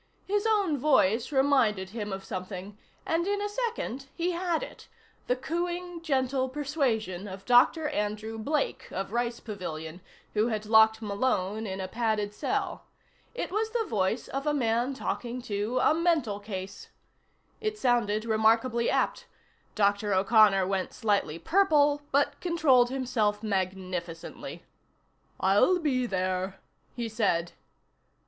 His 0.25 0.47
own 0.49 0.79
voice 0.79 1.31
reminded 1.31 1.91
him 1.91 2.11
of 2.11 2.23
something, 2.23 2.75
and 3.05 3.27
in 3.27 3.39
a 3.39 3.47
second 3.47 4.07
he 4.15 4.31
had 4.31 4.63
it: 4.63 4.87
the 5.27 5.35
cooing, 5.35 6.01
gentle 6.01 6.49
persuasion 6.49 7.27
of 7.27 7.45
Dr. 7.45 7.87
Andrew 7.89 8.39
Blake 8.39 8.87
of 8.91 9.11
Rice 9.13 9.39
Pavilion, 9.39 10.01
who 10.33 10.47
had 10.47 10.65
locked 10.65 11.03
Malone 11.03 11.67
in 11.67 11.79
a 11.79 11.87
padded 11.87 12.33
cell. 12.33 12.85
It 13.35 13.51
was 13.51 13.69
the 13.69 13.85
voice 13.85 14.27
of 14.27 14.47
a 14.47 14.55
man 14.55 14.95
talking 14.95 15.39
to 15.43 15.77
a 15.77 15.93
mental 15.93 16.39
case. 16.39 16.89
It 17.59 17.77
sounded 17.77 18.25
remarkably 18.25 18.89
apt. 18.89 19.27
Dr. 19.75 20.15
O'Connor 20.15 20.65
went 20.65 20.93
slightly 20.95 21.37
purple, 21.37 22.01
but 22.11 22.39
controlled 22.41 22.89
himself 22.89 23.43
magnificently. 23.43 24.63
"I'll 25.39 25.77
be 25.77 26.07
there," 26.07 26.59
he 26.95 27.07
said. 27.07 27.51